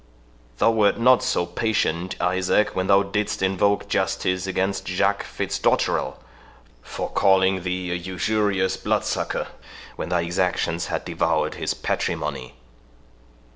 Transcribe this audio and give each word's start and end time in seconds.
Thou 0.57 0.71
wert 0.71 0.99
not 0.99 1.21
so 1.21 1.45
patient, 1.45 2.15
Isaac, 2.19 2.75
when 2.75 2.87
thou 2.87 3.03
didst 3.03 3.43
invoke 3.43 3.87
justice 3.87 4.47
against 4.47 4.87
Jacques 4.87 5.21
Fitzdotterel, 5.23 6.15
for 6.81 7.07
calling 7.11 7.61
thee 7.61 7.91
a 7.91 7.93
usurious 7.93 8.77
blood 8.77 9.05
sucker, 9.05 9.49
when 9.97 10.09
thy 10.09 10.21
exactions 10.21 10.87
had 10.87 11.05
devoured 11.05 11.53
his 11.53 11.75
patrimony." 11.75 12.55